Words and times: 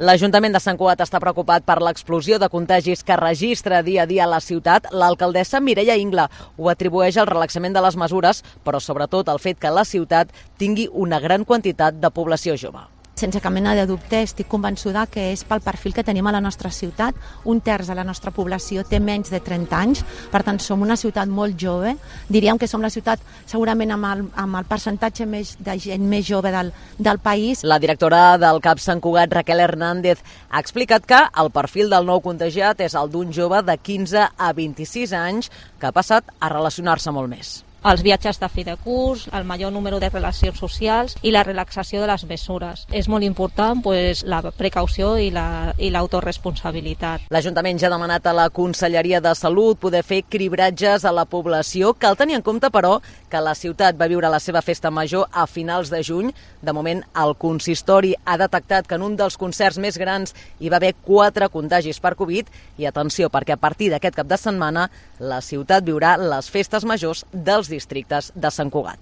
L'Ajuntament 0.00 0.54
de 0.56 0.60
Sant 0.64 0.78
Cugat 0.80 1.02
està 1.04 1.18
preocupat 1.20 1.66
per 1.68 1.74
l'explosió 1.84 2.38
de 2.40 2.46
contagis 2.48 3.02
que 3.04 3.18
registra 3.20 3.82
dia 3.84 4.06
a 4.06 4.08
dia 4.08 4.22
a 4.24 4.28
la 4.32 4.38
ciutat. 4.40 4.86
L'alcaldessa 4.96 5.60
Mireia 5.60 5.98
Ingla 6.00 6.24
ho 6.56 6.70
atribueix 6.72 7.18
al 7.20 7.28
relaxament 7.28 7.76
de 7.76 7.82
les 7.84 7.98
mesures, 8.00 8.40
però 8.64 8.80
sobretot 8.80 9.28
al 9.28 9.42
fet 9.44 9.60
que 9.60 9.74
la 9.76 9.84
ciutat 9.84 10.32
tingui 10.56 10.88
una 11.04 11.20
gran 11.20 11.44
quantitat 11.44 12.00
de 12.00 12.12
població 12.16 12.56
jove 12.56 12.86
sense 13.20 13.40
cap 13.42 13.52
mena 13.52 13.74
de 13.76 13.84
dubte, 13.86 14.22
estic 14.24 14.48
convençuda 14.48 15.04
que 15.12 15.30
és 15.34 15.44
pel 15.44 15.60
perfil 15.64 15.92
que 15.96 16.04
tenim 16.06 16.26
a 16.26 16.32
la 16.32 16.40
nostra 16.40 16.70
ciutat. 16.72 17.16
Un 17.44 17.60
terç 17.60 17.90
de 17.90 17.96
la 17.98 18.04
nostra 18.06 18.32
població 18.32 18.84
té 18.88 19.00
menys 19.00 19.30
de 19.32 19.42
30 19.44 19.76
anys, 19.76 20.02
per 20.32 20.42
tant 20.46 20.60
som 20.62 20.80
una 20.80 20.96
ciutat 20.96 21.28
molt 21.28 21.58
jove. 21.60 21.94
Diríem 22.32 22.58
que 22.58 22.68
som 22.70 22.82
la 22.82 22.92
ciutat 22.92 23.22
segurament 23.44 23.92
amb 23.94 24.08
el, 24.10 24.24
amb 24.40 24.60
el 24.60 24.68
percentatge 24.70 25.28
més 25.28 25.54
de 25.60 25.76
gent 25.80 26.06
més 26.08 26.26
jove 26.26 26.52
del, 26.54 26.72
del 26.98 27.20
país. 27.20 27.64
La 27.64 27.80
directora 27.82 28.38
del 28.40 28.62
CAP 28.64 28.80
Sant 28.80 29.04
Cugat, 29.04 29.32
Raquel 29.36 29.60
Hernández, 29.60 30.24
ha 30.50 30.60
explicat 30.64 31.06
que 31.06 31.24
el 31.40 31.52
perfil 31.52 31.92
del 31.92 32.08
nou 32.08 32.22
contagiat 32.24 32.80
és 32.80 32.96
el 32.96 33.12
d'un 33.12 33.32
jove 33.36 33.60
de 33.66 33.76
15 33.76 34.28
a 34.36 34.52
26 34.56 35.16
anys 35.16 35.50
que 35.78 35.90
ha 35.90 35.96
passat 35.96 36.32
a 36.40 36.48
relacionar-se 36.52 37.12
molt 37.12 37.30
més 37.30 37.58
els 37.84 38.02
viatges 38.04 38.38
de 38.40 38.48
fi 38.52 38.64
de 38.64 38.76
curs, 38.76 39.28
el 39.32 39.44
major 39.48 39.72
número 39.72 40.00
de 40.00 40.10
relacions 40.10 40.58
socials 40.60 41.16
i 41.22 41.30
la 41.32 41.44
relaxació 41.46 42.02
de 42.02 42.08
les 42.10 42.24
mesures. 42.28 42.86
És 42.92 43.08
molt 43.08 43.24
important 43.24 43.80
pues, 43.82 44.22
la 44.28 44.42
precaució 44.52 45.16
i 45.18 45.30
l'autoresponsabilitat. 45.32 47.28
La, 47.28 47.38
L'Ajuntament 47.40 47.78
ja 47.80 47.88
ha 47.88 47.94
demanat 47.94 48.26
a 48.28 48.34
la 48.36 48.50
Conselleria 48.52 49.20
de 49.24 49.32
Salut 49.34 49.78
poder 49.80 50.02
fer 50.04 50.22
cribratges 50.28 51.06
a 51.08 51.12
la 51.14 51.24
població. 51.24 51.94
Cal 51.96 52.18
tenir 52.20 52.36
en 52.36 52.44
compte, 52.44 52.68
però, 52.68 52.98
que 53.30 53.40
la 53.40 53.54
ciutat 53.56 53.96
va 53.96 54.10
viure 54.10 54.28
la 54.28 54.42
seva 54.42 54.60
festa 54.60 54.90
major 54.90 55.30
a 55.32 55.46
finals 55.46 55.88
de 55.88 56.02
juny. 56.04 56.34
De 56.60 56.74
moment, 56.76 57.00
el 57.16 57.32
consistori 57.40 58.12
ha 58.26 58.36
detectat 58.36 58.86
que 58.86 58.98
en 58.98 59.06
un 59.06 59.16
dels 59.16 59.38
concerts 59.40 59.80
més 59.80 59.96
grans 59.96 60.34
hi 60.60 60.68
va 60.68 60.76
haver 60.76 60.92
quatre 61.00 61.48
contagis 61.48 62.00
per 62.02 62.12
Covid 62.18 62.50
i 62.76 62.84
atenció, 62.90 63.30
perquè 63.32 63.56
a 63.56 63.60
partir 63.60 63.88
d'aquest 63.88 64.20
cap 64.20 64.28
de 64.28 64.36
setmana 64.36 64.90
la 65.18 65.40
ciutat 65.40 65.86
viurà 65.86 66.16
les 66.20 66.50
festes 66.52 66.84
majors 66.84 67.24
dels 67.32 67.69
districtes 67.70 68.32
de 68.34 68.50
Sant 68.50 68.70
Cugat. 68.74 68.98